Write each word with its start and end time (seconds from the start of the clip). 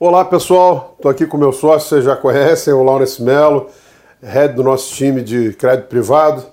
Olá 0.00 0.24
pessoal, 0.24 0.94
estou 0.94 1.10
aqui 1.10 1.26
com 1.26 1.36
meu 1.36 1.52
sócio, 1.52 1.88
vocês 1.88 2.04
já 2.04 2.14
conhecem, 2.14 2.72
o 2.72 2.84
Laurence 2.84 3.20
Melo, 3.20 3.68
head 4.22 4.54
do 4.54 4.62
nosso 4.62 4.94
time 4.94 5.20
de 5.20 5.52
crédito 5.54 5.88
privado. 5.88 6.46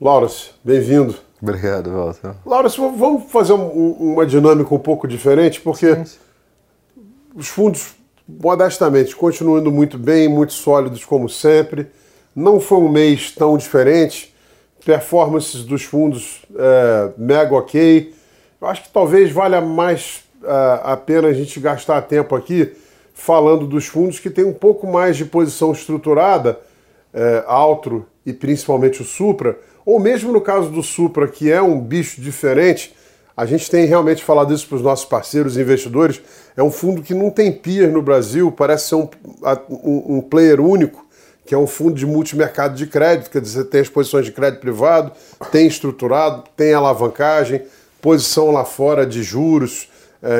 Laurence, 0.00 0.52
bem-vindo. 0.64 1.14
Obrigado, 1.42 1.90
Walter. 1.90 2.32
Laurence, 2.46 2.80
vamos 2.80 3.30
fazer 3.30 3.52
um, 3.52 3.90
uma 3.92 4.24
dinâmica 4.24 4.74
um 4.74 4.78
pouco 4.78 5.06
diferente, 5.06 5.60
porque 5.60 5.96
sim, 5.96 6.04
sim. 6.06 6.18
os 7.36 7.48
fundos, 7.48 7.94
modestamente, 8.26 9.14
continuam 9.14 9.58
indo 9.58 9.70
muito 9.70 9.98
bem, 9.98 10.26
muito 10.26 10.54
sólidos 10.54 11.04
como 11.04 11.28
sempre. 11.28 11.88
Não 12.34 12.58
foi 12.58 12.78
um 12.78 12.88
mês 12.88 13.32
tão 13.32 13.58
diferente, 13.58 14.34
performances 14.82 15.62
dos 15.62 15.84
fundos 15.84 16.40
é, 16.56 17.10
mega 17.18 17.54
ok. 17.54 18.14
Eu 18.58 18.66
acho 18.66 18.84
que 18.84 18.88
talvez 18.88 19.30
valha 19.30 19.60
mais 19.60 20.26
a 20.44 20.96
pena 20.96 21.28
a 21.28 21.32
gente 21.32 21.58
gastar 21.60 22.02
tempo 22.02 22.34
aqui 22.34 22.72
falando 23.14 23.66
dos 23.66 23.86
fundos 23.86 24.20
que 24.20 24.30
tem 24.30 24.44
um 24.44 24.52
pouco 24.52 24.86
mais 24.86 25.16
de 25.16 25.24
posição 25.24 25.72
estruturada, 25.72 26.58
é, 27.12 27.42
Altro 27.46 28.06
e 28.24 28.32
principalmente 28.32 29.02
o 29.02 29.04
Supra, 29.04 29.58
ou 29.84 29.98
mesmo 29.98 30.32
no 30.32 30.40
caso 30.40 30.70
do 30.70 30.82
Supra, 30.82 31.26
que 31.26 31.50
é 31.50 31.60
um 31.60 31.80
bicho 31.80 32.20
diferente, 32.20 32.94
a 33.36 33.46
gente 33.46 33.70
tem 33.70 33.86
realmente 33.86 34.22
falado 34.22 34.52
isso 34.52 34.68
para 34.68 34.76
os 34.76 34.82
nossos 34.82 35.04
parceiros 35.04 35.56
investidores, 35.56 36.20
é 36.56 36.62
um 36.62 36.70
fundo 36.70 37.02
que 37.02 37.14
não 37.14 37.30
tem 37.30 37.50
peer 37.50 37.90
no 37.90 38.02
Brasil, 38.02 38.52
parece 38.52 38.88
ser 38.88 38.94
um, 38.96 39.08
um, 39.68 40.16
um 40.16 40.20
player 40.20 40.60
único, 40.60 41.06
que 41.46 41.54
é 41.54 41.58
um 41.58 41.66
fundo 41.66 41.94
de 41.94 42.04
multimercado 42.04 42.76
de 42.76 42.86
crédito, 42.86 43.30
quer 43.30 43.40
dizer, 43.40 43.64
tem 43.64 43.80
as 43.80 43.88
posições 43.88 44.26
de 44.26 44.32
crédito 44.32 44.60
privado, 44.60 45.12
tem 45.50 45.66
estruturado, 45.66 46.44
tem 46.56 46.74
alavancagem, 46.74 47.62
posição 48.02 48.50
lá 48.50 48.64
fora 48.64 49.06
de 49.06 49.22
juros, 49.22 49.88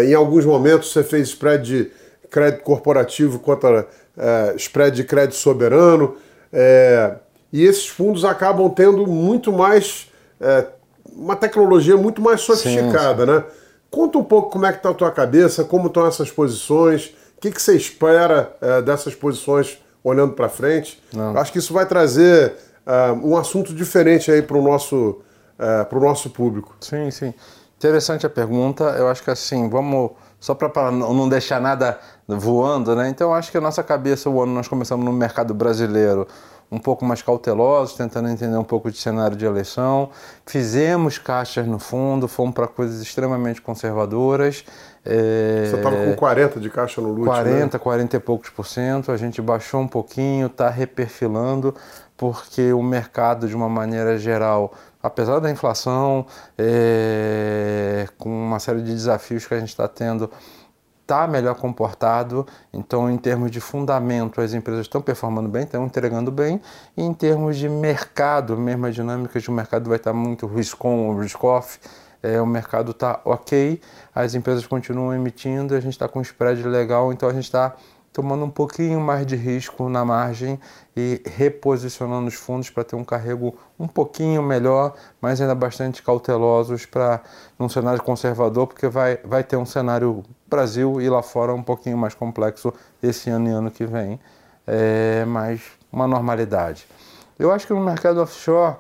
em 0.07 0.15
alguns 0.15 0.45
momentos 0.45 0.93
você 0.93 1.05
fez 1.05 1.29
spread 1.29 1.63
de 1.65 1.91
crédito 2.31 2.63
corporativo 2.63 3.39
contra 3.39 3.87
é, 4.17 4.55
spread 4.57 4.97
de 4.97 5.05
crédito 5.05 5.37
soberano. 5.37 6.17
É, 6.53 7.15
e 7.53 7.65
esses 7.65 7.89
fundos 7.89 8.25
acabam 8.25 8.69
tendo 8.71 9.07
muito 9.07 9.53
mais. 9.53 10.11
É, 10.41 10.67
uma 11.11 11.35
tecnologia 11.35 11.97
muito 11.97 12.21
mais 12.23 12.43
sofisticada, 12.43 13.25
sim, 13.25 13.33
sim. 13.33 13.39
né? 13.39 13.45
Conta 13.91 14.19
um 14.19 14.25
pouco 14.25 14.51
como 14.51 14.67
é 14.67 14.71
que 14.71 14.79
está 14.79 14.91
a 14.91 14.95
tua 14.95 15.11
cabeça, 15.11 15.65
como 15.65 15.89
estão 15.89 16.07
essas 16.07 16.31
posições, 16.31 17.07
o 17.37 17.41
que, 17.41 17.51
que 17.51 17.61
você 17.61 17.75
espera 17.75 18.55
é, 18.61 18.83
dessas 18.83 19.15
posições 19.15 19.79
olhando 20.05 20.35
para 20.35 20.49
frente. 20.49 21.03
Não. 21.13 21.37
Acho 21.37 21.51
que 21.51 21.59
isso 21.59 21.73
vai 21.73 21.87
trazer 21.87 22.55
é, 22.87 23.13
um 23.13 23.37
assunto 23.37 23.75
diferente 23.75 24.31
aí 24.31 24.43
para 24.43 24.57
o 24.57 24.63
nosso, 24.63 25.21
uh, 25.59 26.01
nosso 26.01 26.31
público. 26.31 26.77
Sim, 26.81 27.11
sim. 27.11 27.35
Interessante 27.79 28.27
a 28.27 28.31
pergunta. 28.31 28.83
Eu 28.99 29.09
acho 29.09 29.23
que 29.23 29.31
assim, 29.31 29.69
vamos 29.69 30.11
só 30.41 30.53
para 30.53 30.91
não 30.91 31.29
deixar 31.29 31.61
nada 31.61 31.99
voando, 32.27 32.95
né? 32.97 33.09
Então, 33.09 33.29
eu 33.31 33.35
acho 33.35 33.53
que 33.53 33.59
a 33.59 33.61
nossa 33.61 33.85
cabeça, 33.85 34.29
o 34.29 34.43
ano 34.43 34.53
nós 34.53 34.67
começamos 34.67 35.05
no 35.05 35.13
mercado 35.13 35.55
brasileiro 35.55 36.27
um 36.71 36.79
pouco 36.79 37.05
mais 37.05 37.23
cautelosos, 37.23 37.97
tentando 37.97 38.29
entender 38.29 38.57
um 38.57 38.65
pouco 38.65 38.91
de 38.91 38.99
cenário 38.99 39.37
de 39.37 39.47
eleição. 39.47 40.11
Fizemos 40.45 41.19
caixas 41.19 41.67
no 41.67 41.79
fundo, 41.79 42.27
fomos 42.27 42.55
para 42.55 42.67
coisas 42.67 43.01
extremamente 43.01 43.63
conservadoras. 43.63 44.65
É... 45.09 45.65
Você 45.71 45.77
estava 45.77 45.97
com 45.97 46.15
40 46.15 46.61
de 46.61 46.69
caixa 46.69 47.01
no 47.01 47.09
Lute, 47.09 47.25
40, 47.25 47.79
né? 47.79 47.83
40 47.83 48.17
e 48.17 48.21
poucos 48.21 48.51
por 48.51 48.67
cento. 48.67 49.11
A 49.11 49.17
gente 49.17 49.41
baixou 49.41 49.81
um 49.81 49.89
pouquinho, 49.89 50.49
está 50.49 50.69
reperfilando, 50.69 51.75
porque 52.15 52.75
o 52.75 52.83
mercado, 52.83 53.49
de 53.49 53.57
uma 53.57 53.71
maneira 53.71 54.19
geral, 54.19 54.75
apesar 55.03 55.39
da 55.39 55.51
inflação, 55.51 56.27
é, 56.59 58.07
com 58.19 58.29
uma 58.29 58.59
série 58.59 58.83
de 58.83 58.93
desafios 58.93 59.47
que 59.47 59.55
a 59.55 59.59
gente 59.59 59.71
está 59.71 59.89
tendo, 59.89 60.31
está 61.01 61.27
melhor 61.27 61.55
comportado. 61.55 62.47
Então, 62.71 63.11
em 63.11 63.17
termos 63.17 63.51
de 63.51 63.61
fundamento, 63.61 64.43
as 64.43 64.53
empresas 64.53 64.83
estão 64.83 65.01
performando 65.01 65.49
bem, 65.49 65.63
estão 65.63 65.87
entregando 65.87 66.31
bem. 66.31 66.61
E 66.95 67.03
em 67.03 67.15
termos 67.15 67.57
de 67.57 67.67
mercado, 67.67 68.59
mesmo 68.59 68.85
a 68.85 68.91
dinâmica 68.91 69.41
de 69.41 69.49
o 69.49 69.53
mercado 69.53 69.89
vai 69.89 69.97
estar 69.97 70.13
muito 70.13 70.47
risk-on 70.47 71.09
ou 71.09 71.19
risk-off, 71.19 71.81
é, 72.23 72.41
o 72.41 72.47
mercado 72.47 72.93
está 72.93 73.21
ok, 73.25 73.81
as 74.15 74.35
empresas 74.35 74.67
continuam 74.67 75.15
emitindo, 75.15 75.75
a 75.75 75.81
gente 75.81 75.93
está 75.93 76.09
com 76.09 76.19
um 76.19 76.23
spread 76.23 76.63
legal, 76.63 77.13
então 77.13 77.29
a 77.29 77.33
gente 77.33 77.45
está 77.45 77.75
tomando 78.13 78.45
um 78.45 78.51
pouquinho 78.51 79.01
mais 79.01 79.27
de 79.27 79.37
risco 79.37 79.89
na 79.89 80.05
margem 80.05 80.59
e 80.97 81.23
reposicionando 81.25 82.27
os 82.27 82.35
fundos 82.35 82.69
para 82.71 82.83
ter 82.83 82.97
um 82.97 83.05
carrego 83.05 83.57
um 83.79 83.87
pouquinho 83.87 84.43
melhor, 84.43 84.95
mas 85.21 85.41
ainda 85.41 85.55
bastante 85.55 86.03
cautelosos 86.03 86.85
para 86.85 87.21
num 87.59 87.69
cenário 87.69 88.03
conservador, 88.03 88.67
porque 88.67 88.89
vai, 88.89 89.19
vai 89.19 89.45
ter 89.45 89.57
um 89.57 89.67
cenário 89.67 90.25
Brasil 90.49 91.01
e 91.01 91.09
lá 91.09 91.23
fora 91.23 91.55
um 91.55 91.63
pouquinho 91.63 91.97
mais 91.97 92.15
complexo 92.15 92.73
esse 93.03 93.31
ano 93.31 93.49
e 93.49 93.53
ano 93.53 93.71
que 93.71 93.87
vem, 93.87 94.19
é, 94.67 95.25
mas 95.25 95.63
uma 95.93 96.09
normalidade. 96.09 96.89
Eu 97.39 97.53
acho 97.53 97.67
que 97.67 97.73
no 97.73 97.81
mercado 97.81 98.21
offshore 98.21 98.77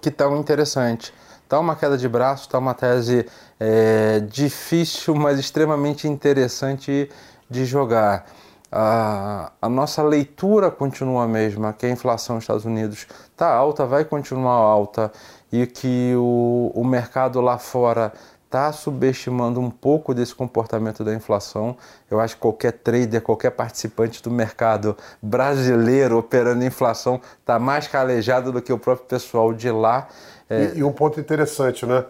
que 0.00 0.08
está 0.08 0.26
interessante. 0.30 1.12
Está 1.46 1.60
uma 1.60 1.76
queda 1.76 1.96
de 1.96 2.08
braço, 2.08 2.42
está 2.42 2.58
uma 2.58 2.74
tese 2.74 3.24
é, 3.60 4.18
difícil, 4.18 5.14
mas 5.14 5.38
extremamente 5.38 6.08
interessante 6.08 7.08
de 7.48 7.64
jogar. 7.64 8.26
A, 8.70 9.52
a 9.62 9.68
nossa 9.68 10.02
leitura 10.02 10.72
continua 10.72 11.22
a 11.22 11.28
mesma, 11.28 11.72
que 11.72 11.86
a 11.86 11.88
inflação 11.88 12.34
nos 12.34 12.42
Estados 12.42 12.64
Unidos 12.64 13.06
está 13.30 13.46
alta, 13.46 13.86
vai 13.86 14.04
continuar 14.04 14.54
alta 14.54 15.12
e 15.52 15.64
que 15.68 16.14
o, 16.16 16.72
o 16.74 16.84
mercado 16.84 17.40
lá 17.40 17.58
fora 17.58 18.12
está 18.56 18.72
subestimando 18.72 19.60
um 19.60 19.70
pouco 19.70 20.14
desse 20.14 20.34
comportamento 20.34 21.04
da 21.04 21.14
inflação. 21.14 21.76
Eu 22.10 22.18
acho 22.18 22.36
que 22.36 22.40
qualquer 22.40 22.72
trader, 22.72 23.20
qualquer 23.20 23.50
participante 23.50 24.22
do 24.22 24.30
mercado 24.30 24.96
brasileiro 25.20 26.16
operando 26.18 26.64
inflação 26.64 27.20
está 27.38 27.58
mais 27.58 27.86
calejado 27.86 28.50
do 28.50 28.62
que 28.62 28.72
o 28.72 28.78
próprio 28.78 29.06
pessoal 29.06 29.52
de 29.52 29.70
lá. 29.70 30.08
É... 30.48 30.72
E, 30.74 30.78
e, 30.78 30.82
um 30.82 30.92
ponto 30.92 31.20
interessante, 31.20 31.84
né? 31.84 32.04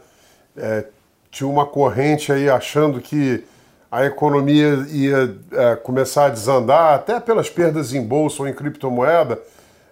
É, 0.56 0.84
tinha 1.30 1.48
uma 1.48 1.66
corrente 1.66 2.32
aí 2.32 2.48
achando 2.48 3.00
que 3.00 3.44
a 3.90 4.04
economia 4.04 4.86
ia 4.88 5.36
é, 5.52 5.76
começar 5.76 6.26
a 6.26 6.28
desandar, 6.28 6.94
até 6.94 7.18
pelas 7.20 7.50
perdas 7.50 7.92
em 7.92 8.02
bolsa 8.02 8.42
ou 8.42 8.48
em 8.48 8.54
criptomoeda, 8.54 9.38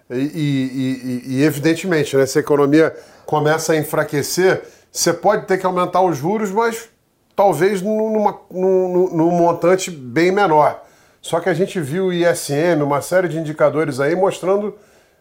e, 0.09 0.15
e, 0.15 1.33
e, 1.33 1.35
e, 1.35 1.43
evidentemente, 1.43 2.15
né, 2.15 2.25
se 2.25 2.37
a 2.37 2.41
economia 2.41 2.95
começa 3.25 3.73
a 3.73 3.77
enfraquecer, 3.77 4.61
você 4.95 5.11
pode 5.11 5.45
ter 5.45 5.57
que 5.57 5.65
aumentar 5.65 6.01
os 6.01 6.17
juros, 6.17 6.51
mas 6.51 6.87
talvez 7.35 7.81
numa, 7.81 8.39
num, 8.49 9.09
num 9.11 9.31
montante 9.31 9.91
bem 9.91 10.31
menor. 10.31 10.81
Só 11.21 11.41
que 11.41 11.49
a 11.49 11.53
gente 11.53 11.81
viu 11.81 12.05
o 12.05 12.13
ISM, 12.13 12.81
uma 12.81 13.01
série 13.01 13.27
de 13.27 13.37
indicadores 13.37 13.99
aí 13.99 14.15
mostrando 14.15 14.73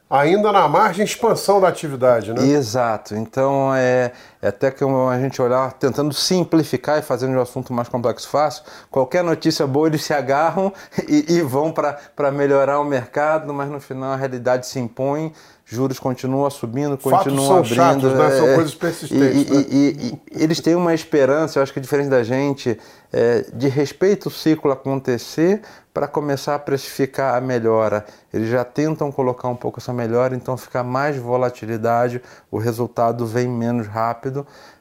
ainda 0.09 0.53
na 0.53 0.69
margem 0.69 1.05
expansão 1.05 1.61
da 1.61 1.67
atividade, 1.67 2.33
né? 2.33 2.47
Exato. 2.47 3.17
Então, 3.17 3.75
é, 3.75 4.13
é 4.45 4.49
até 4.49 4.71
que 4.71 4.85
a 4.85 5.19
gente 5.19 5.41
olhar, 5.41 5.73
tentando 5.73 6.13
simplificar 6.13 6.99
e 6.99 7.03
fazendo 7.03 7.35
o 7.35 7.41
assunto 7.41 7.73
mais 7.73 7.89
complexo 7.89 8.29
fácil, 8.29 8.63
qualquer 8.91 9.25
notícia 9.25 9.67
boa 9.67 9.89
eles 9.89 10.05
se 10.05 10.13
agarram 10.13 10.71
e, 11.09 11.37
e 11.37 11.41
vão 11.41 11.73
para 11.73 12.31
melhorar 12.31 12.79
o 12.79 12.85
mercado, 12.85 13.55
mas 13.55 13.71
no 13.71 13.81
final 13.81 14.13
a 14.13 14.17
realidade 14.17 14.67
se 14.67 14.79
impõe, 14.79 15.33
juros 15.65 15.99
continuam 15.99 16.51
subindo, 16.51 16.99
continuam 16.99 17.47
são 17.47 17.57
abrindo. 17.57 17.75
Chatos, 17.75 18.13
né? 18.13 18.31
São 18.33 18.49
é, 18.49 18.55
coisas 18.55 18.75
persistentes. 18.75 19.49
E, 19.49 19.55
né? 19.55 19.67
e, 19.71 20.21
e, 20.37 20.43
eles 20.43 20.61
têm 20.61 20.75
uma 20.75 20.93
esperança, 20.93 21.59
eu 21.59 21.63
acho 21.63 21.73
que 21.73 21.81
diferente 21.81 22.11
da 22.11 22.23
gente, 22.23 22.79
é, 23.11 23.47
de 23.51 23.69
respeito 23.69 24.27
o 24.27 24.31
ciclo 24.31 24.71
acontecer 24.71 25.63
para 25.95 26.09
começar 26.09 26.57
a 26.57 26.59
precificar 26.59 27.37
a 27.37 27.41
melhora. 27.41 28.05
Eles 28.33 28.49
já 28.49 28.65
tentam 28.65 29.13
colocar 29.13 29.47
um 29.47 29.55
pouco 29.55 29.79
essa 29.79 29.93
melhora, 29.93 30.35
então 30.35 30.57
fica 30.57 30.83
mais 30.83 31.17
volatilidade, 31.17 32.21
o 32.51 32.59
resultado 32.59 33.25
vem 33.25 33.47
menos 33.47 33.87
rápido. 33.87 34.34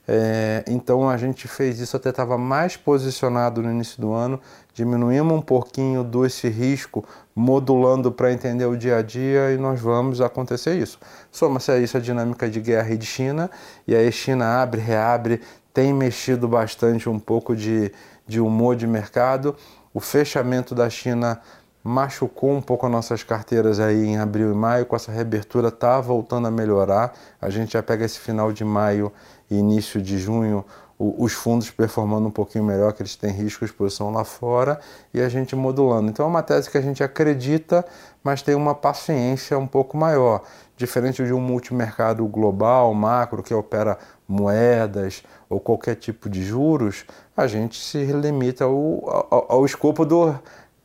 É, 0.08 0.64
então 0.68 1.10
a 1.10 1.18
gente 1.18 1.48
fez 1.48 1.80
isso, 1.80 1.96
até 1.96 2.10
estava 2.10 2.38
mais 2.38 2.76
posicionado 2.76 3.62
no 3.62 3.70
início 3.72 4.02
do 4.02 4.12
ano, 4.14 4.40
diminuímos 4.74 5.38
um 5.38 5.42
pouquinho 5.42 6.04
desse 6.04 6.50
risco, 6.50 7.06
modulando 7.36 8.12
para 8.12 8.32
entender 8.32 8.66
o 8.66 8.76
dia 8.76 8.98
a 8.98 9.02
dia 9.02 9.52
e 9.52 9.58
nós 9.58 9.80
vamos 9.80 10.22
acontecer 10.22 10.76
isso. 10.76 11.00
Soma-se 11.32 11.72
a 11.72 11.78
isso 11.78 11.98
a 11.98 12.00
dinâmica 12.00 12.50
de 12.50 12.60
guerra 12.60 12.92
e 12.92 12.98
de 12.98 13.06
China, 13.06 13.50
e 13.88 13.96
aí 13.96 14.12
China 14.12 14.62
abre, 14.62 14.82
reabre, 14.82 15.42
tem 15.74 15.94
mexido 15.94 16.48
bastante 16.48 17.10
um 17.10 17.20
pouco 17.20 17.56
de, 17.56 17.92
de 18.28 18.40
humor 18.40 18.76
de 18.76 18.86
mercado. 18.86 19.56
O 19.94 20.00
fechamento 20.00 20.76
da 20.76 20.90
China 20.90 21.40
machucou 21.84 22.52
um 22.52 22.62
pouco 22.62 22.86
as 22.86 22.92
nossas 22.92 23.24
carteiras 23.24 23.80
aí 23.80 24.06
em 24.06 24.18
abril 24.18 24.52
e 24.52 24.56
maio, 24.56 24.86
com 24.86 24.96
essa 24.96 25.12
reabertura 25.12 25.70
tá 25.70 26.00
voltando 26.00 26.48
a 26.48 26.52
melhorar. 26.52 27.14
A 27.42 27.50
gente 27.50 27.74
já 27.74 27.84
pega 27.84 28.06
esse 28.06 28.20
final 28.20 28.54
de 28.54 28.64
maio 28.64 29.12
e 29.50 29.58
início 29.58 30.02
de 30.02 30.18
junho 30.18 30.64
os 30.98 31.34
fundos 31.34 31.70
performando 31.70 32.28
um 32.28 32.32
pouquinho 32.32 32.64
melhor, 32.64 32.94
que 32.94 33.02
eles 33.02 33.16
têm 33.16 33.32
risco 33.32 33.66
de 33.66 33.72
exposição 33.72 34.12
lá 34.12 34.24
fora, 34.24 34.80
e 35.14 35.20
a 35.20 35.28
gente 35.28 35.56
modulando. 35.56 36.10
Então 36.10 36.26
é 36.26 36.30
uma 36.30 36.44
tese 36.44 36.70
que 36.70 36.78
a 36.78 36.82
gente 36.82 37.04
acredita, 37.04 37.84
mas 38.24 38.42
tem 38.42 38.56
uma 38.56 38.76
paciência 38.76 39.58
um 39.58 39.68
pouco 39.68 39.98
maior. 39.98 40.44
Diferente 40.78 41.24
de 41.26 41.34
um 41.34 41.42
multimercado 41.42 42.26
global, 42.28 42.94
macro, 42.94 43.44
que 43.44 43.54
opera 43.54 43.98
moedas 44.28 45.24
ou 45.50 45.60
qualquer 45.60 45.96
tipo 45.96 46.30
de 46.30 46.44
juros, 46.44 47.06
a 47.36 47.48
gente 47.48 47.80
se 47.80 48.06
limita 48.06 48.64
ao, 48.64 49.28
ao, 49.30 49.46
ao 49.50 49.66
escopo 49.66 50.06
do 50.06 50.34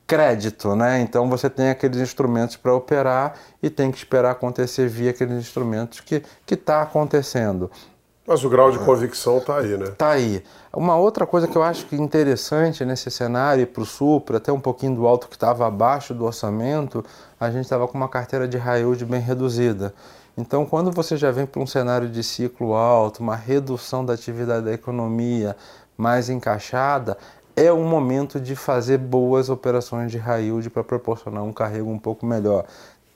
crédito, 0.08 0.74
né? 0.74 1.00
Então 1.02 1.28
você 1.28 1.50
tem 1.50 1.68
aqueles 1.68 1.98
instrumentos 1.98 2.56
para 2.56 2.74
operar 2.74 3.34
e 3.62 3.68
tem 3.68 3.92
que 3.92 3.98
esperar 3.98 4.30
acontecer 4.30 4.88
via 4.88 5.10
aqueles 5.10 5.36
instrumentos 5.36 6.00
que 6.00 6.22
está 6.50 6.80
acontecendo. 6.80 7.70
Mas 8.26 8.42
o 8.42 8.48
grau 8.48 8.70
de 8.70 8.78
convicção 8.78 9.38
está 9.38 9.58
aí, 9.58 9.76
né? 9.76 9.86
Está 9.86 10.10
aí. 10.10 10.42
Uma 10.72 10.96
outra 10.96 11.26
coisa 11.26 11.46
que 11.46 11.56
eu 11.56 11.62
acho 11.62 11.86
que 11.86 11.94
é 11.94 11.98
interessante 11.98 12.84
nesse 12.84 13.10
cenário 13.10 13.66
para 13.66 13.82
o 13.82 13.86
Supra, 13.86 14.38
até 14.38 14.50
um 14.50 14.60
pouquinho 14.60 14.94
do 14.94 15.06
alto 15.06 15.28
que 15.28 15.36
estava 15.36 15.66
abaixo 15.66 16.14
do 16.14 16.24
orçamento, 16.24 17.04
a 17.38 17.50
gente 17.50 17.64
estava 17.64 17.86
com 17.86 17.96
uma 17.96 18.08
carteira 18.08 18.48
de 18.48 18.56
high 18.58 18.80
yield 18.80 19.04
bem 19.04 19.20
reduzida. 19.20 19.94
Então, 20.36 20.64
quando 20.64 20.90
você 20.90 21.16
já 21.16 21.30
vem 21.30 21.46
para 21.46 21.60
um 21.60 21.66
cenário 21.66 22.08
de 22.08 22.22
ciclo 22.22 22.74
alto, 22.74 23.22
uma 23.22 23.34
redução 23.34 24.04
da 24.04 24.14
atividade 24.14 24.64
da 24.64 24.72
economia 24.72 25.56
mais 25.96 26.30
encaixada, 26.30 27.18
é 27.58 27.72
o 27.72 27.82
momento 27.82 28.40
de 28.40 28.54
fazer 28.54 28.98
boas 28.98 29.48
operações 29.48 30.12
de 30.12 30.18
high 30.18 30.44
yield 30.44 30.70
para 30.70 30.84
proporcionar 30.84 31.42
um 31.42 31.52
carrego 31.52 31.90
um 31.90 31.98
pouco 31.98 32.24
melhor. 32.24 32.64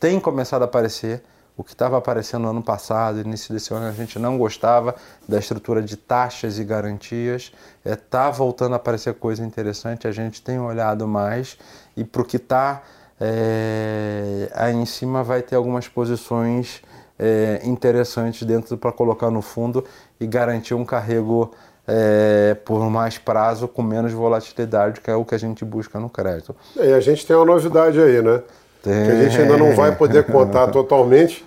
Tem 0.01 0.19
começado 0.19 0.63
a 0.63 0.65
aparecer, 0.65 1.23
o 1.57 1.63
que 1.63 1.73
estava 1.73 1.97
aparecendo 1.97 2.43
no 2.43 2.51
ano 2.51 2.63
passado, 2.63 3.21
início 3.21 3.55
desse 3.55 3.73
ano, 3.73 3.87
a 3.87 3.93
gente 3.93 4.19
não 4.19 4.37
gostava 4.37 4.97
da 5.29 5.39
estrutura 5.39 5.81
de 5.81 5.97
taxas 5.97 6.59
e 6.59 6.65
garantias. 6.65 7.53
Está 7.85 7.91
é, 7.91 7.95
tá 7.95 8.31
voltando 8.31 8.73
a 8.73 8.77
aparecer 8.77 9.15
coisa 9.15 9.45
interessante, 9.45 10.09
a 10.09 10.13
gente 10.13 10.43
tem 10.43 10.59
olhado 10.59 11.07
mais 11.07 11.57
e 11.97 12.03
para 12.03 12.23
o 12.23 12.25
que 12.25 12.37
está 12.37 12.83
é, 13.21 14.51
aí 14.55 14.75
em 14.75 14.87
cima 14.87 15.23
vai 15.23 15.43
ter 15.43 15.55
algumas 15.55 15.87
posições 15.87 16.83
é, 17.17 17.61
interessantes 17.63 18.43
dentro 18.43 18.77
para 18.77 18.91
colocar 18.91 19.31
no 19.31 19.41
fundo 19.41 19.85
e 20.19 20.27
garantir 20.27 20.75
um 20.75 20.85
carrego 20.85 21.53
é, 21.87 22.57
por 22.65 22.89
mais 22.91 23.19
prazo 23.19 23.67
com 23.67 23.83
menos 23.83 24.13
volatilidade, 24.13 25.01
que 25.01 25.11
é 25.11 25.15
o 25.15 25.25
que 25.25 25.35
a 25.35 25.39
gente 25.39 25.65
busca 25.65 25.99
no 25.99 26.09
crédito. 26.09 26.55
E 26.77 26.93
a 26.93 27.01
gente 27.01 27.27
tem 27.27 27.35
uma 27.35 27.45
novidade 27.45 28.01
aí, 28.01 28.23
né? 28.23 28.43
Tem. 28.83 29.05
Que 29.05 29.11
a 29.11 29.23
gente 29.23 29.41
ainda 29.41 29.57
não 29.57 29.75
vai 29.75 29.95
poder 29.95 30.25
contar 30.25 30.69
totalmente, 30.69 31.45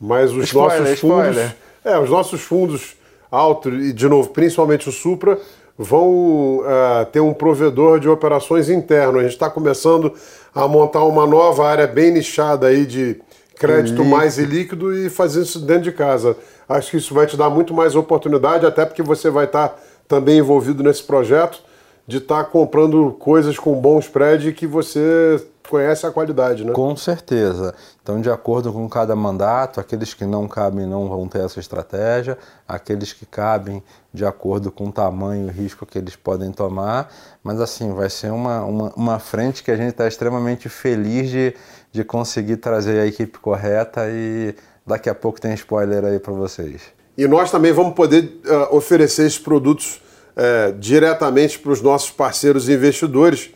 mas 0.00 0.32
os 0.32 0.44
spoiler, 0.44 0.80
nossos 0.80 1.00
fundos. 1.00 1.26
Spoiler. 1.28 1.56
É, 1.84 1.98
os 1.98 2.10
nossos 2.10 2.40
fundos 2.42 2.96
alto 3.30 3.70
e, 3.70 3.92
de 3.92 4.08
novo, 4.08 4.30
principalmente 4.30 4.88
o 4.88 4.92
Supra, 4.92 5.38
vão 5.76 6.58
uh, 6.58 7.04
ter 7.12 7.20
um 7.20 7.32
provedor 7.32 8.00
de 8.00 8.08
operações 8.08 8.68
interno. 8.68 9.18
A 9.18 9.22
gente 9.22 9.32
está 9.32 9.48
começando 9.48 10.12
a 10.54 10.66
montar 10.66 11.04
uma 11.04 11.26
nova 11.26 11.68
área 11.68 11.86
bem 11.86 12.10
nichada 12.10 12.66
aí 12.66 12.84
de 12.84 13.20
crédito 13.56 13.98
líquido. 13.98 14.04
mais 14.04 14.38
e 14.38 14.44
líquido 14.44 14.94
e 14.94 15.08
fazer 15.08 15.42
isso 15.42 15.60
dentro 15.60 15.84
de 15.84 15.92
casa. 15.92 16.36
Acho 16.68 16.90
que 16.90 16.96
isso 16.98 17.14
vai 17.14 17.26
te 17.26 17.36
dar 17.36 17.48
muito 17.48 17.72
mais 17.72 17.94
oportunidade, 17.94 18.66
até 18.66 18.84
porque 18.84 19.02
você 19.02 19.30
vai 19.30 19.46
estar 19.46 19.68
tá 19.68 19.76
também 20.06 20.38
envolvido 20.38 20.82
nesse 20.82 21.02
projeto 21.02 21.62
de 22.06 22.18
estar 22.18 22.44
tá 22.44 22.50
comprando 22.50 23.12
coisas 23.18 23.58
com 23.58 23.78
bom 23.80 23.98
spread 23.98 24.52
que 24.52 24.66
você 24.66 25.42
conhece 25.68 26.06
a 26.06 26.10
qualidade, 26.10 26.64
né? 26.64 26.72
Com 26.72 26.96
certeza. 26.96 27.74
Então, 28.02 28.20
de 28.20 28.30
acordo 28.30 28.72
com 28.72 28.88
cada 28.88 29.14
mandato, 29.14 29.78
aqueles 29.78 30.14
que 30.14 30.24
não 30.24 30.48
cabem 30.48 30.86
não 30.86 31.08
vão 31.08 31.28
ter 31.28 31.40
essa 31.44 31.60
estratégia, 31.60 32.38
aqueles 32.66 33.12
que 33.12 33.26
cabem 33.26 33.82
de 34.12 34.24
acordo 34.24 34.72
com 34.72 34.88
o 34.88 34.92
tamanho 34.92 35.48
e 35.48 35.52
risco 35.52 35.84
que 35.84 35.98
eles 35.98 36.16
podem 36.16 36.50
tomar. 36.50 37.12
Mas, 37.42 37.60
assim, 37.60 37.92
vai 37.92 38.08
ser 38.08 38.32
uma, 38.32 38.64
uma, 38.64 38.92
uma 38.96 39.18
frente 39.18 39.62
que 39.62 39.70
a 39.70 39.76
gente 39.76 39.90
está 39.90 40.08
extremamente 40.08 40.68
feliz 40.68 41.30
de, 41.30 41.54
de 41.92 42.02
conseguir 42.02 42.56
trazer 42.56 43.00
a 43.00 43.06
equipe 43.06 43.38
correta 43.38 44.06
e 44.08 44.54
daqui 44.88 45.08
a 45.08 45.14
pouco 45.14 45.40
tem 45.40 45.54
spoiler 45.54 46.04
aí 46.04 46.18
para 46.18 46.32
vocês. 46.32 46.82
E 47.16 47.26
nós 47.28 47.50
também 47.50 47.72
vamos 47.72 47.94
poder 47.94 48.40
uh, 48.46 48.76
oferecer 48.76 49.26
esses 49.26 49.38
produtos 49.38 50.00
uh, 50.36 50.72
diretamente 50.78 51.58
para 51.58 51.72
os 51.72 51.82
nossos 51.82 52.10
parceiros 52.10 52.68
investidores 52.68 53.50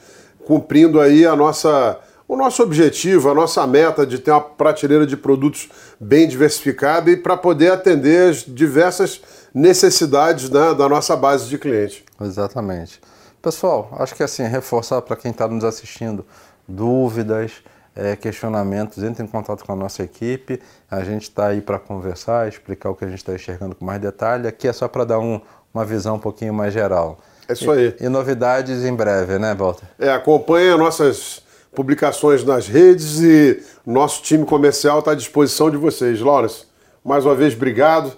cumprindo 0.45 1.01
aí 1.01 1.25
a 1.25 1.35
nossa, 1.35 1.99
o 2.27 2.37
nosso 2.37 2.63
objetivo, 2.63 3.31
a 3.31 3.35
nossa 3.35 3.67
meta 3.67 4.07
de 4.07 4.19
ter 4.19 4.31
uma 4.31 4.41
prateleira 4.41 5.07
de 5.07 5.17
produtos 5.17 5.69
bem 6.01 6.27
diversificada 6.29 7.11
e 7.11 7.17
para 7.17 7.37
poder 7.37 7.73
atender 7.73 8.31
as 8.31 8.45
diversas 8.45 9.21
necessidades 9.55 10.51
né, 10.51 10.75
da 10.75 10.89
nossa 10.89 11.17
base 11.17 11.49
de 11.49 11.59
clientes. 11.59 12.03
Exatamente. 12.21 13.01
Pessoal, 13.41 13.91
acho 13.99 14.15
que 14.15 14.23
assim, 14.23 14.45
reforçar 14.45 15.03
para 15.03 15.17
quem 15.17 15.31
está 15.31 15.49
nos 15.49 15.65
assistindo, 15.65 16.25
dúvidas, 16.67 17.53
é, 17.95 18.17
questionamentos, 18.17 19.03
entre 19.03 19.23
em 19.23 19.27
contato 19.27 19.65
com 19.65 19.73
a 19.73 19.77
nossa 19.77 20.03
equipe. 20.03 20.61
A 20.91 21.03
gente 21.03 21.23
está 21.23 21.49
aí 21.49 21.61
para 21.61 21.79
conversar, 21.79 22.49
explicar 22.49 22.91
o 22.91 22.95
que 22.95 23.05
a 23.05 23.09
gente 23.09 23.19
está 23.19 23.35
enxergando 23.35 23.75
com 23.75 23.85
mais 23.85 24.01
detalhe. 24.01 24.47
Aqui 24.49 24.69
é 24.69 24.73
só 24.73 24.89
para 24.89 25.05
dar 25.05 25.19
um, 25.19 25.41
uma 25.73 25.85
visão 25.85 26.17
um 26.17 26.19
pouquinho 26.19 26.55
mais 26.55 26.73
geral. 26.73 27.19
É 27.49 27.53
isso 27.53 27.71
aí. 27.71 27.95
E, 28.01 28.07
e 28.07 28.09
novidades 28.09 28.85
em 28.85 28.95
breve, 28.95 29.39
né, 29.39 29.55
Walter? 29.55 29.87
É, 29.99 30.11
acompanha 30.11 30.77
nossas 30.77 31.43
publicações 31.75 32.45
nas 32.45 32.69
redes 32.69 33.21
e 33.21 33.63
nosso 33.87 34.23
time 34.23 34.45
comercial 34.45 34.99
está 35.01 35.13
à 35.13 35.15
disposição 35.15 35.71
de 35.71 35.77
vocês. 35.77 36.21
Lawrence, 36.21 36.65
mais 37.05 37.25
uma 37.25 37.35
vez, 37.35 37.55
obrigado. 37.55 38.17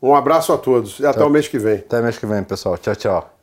Um 0.00 0.14
abraço 0.14 0.52
a 0.52 0.58
todos 0.58 0.98
e 0.98 1.06
até, 1.06 1.18
até 1.18 1.24
o 1.24 1.30
mês 1.30 1.46
que 1.46 1.58
vem. 1.58 1.76
Até 1.76 2.02
mês 2.02 2.18
que 2.18 2.26
vem, 2.26 2.42
pessoal. 2.42 2.76
Tchau, 2.76 2.96
tchau. 2.96 3.41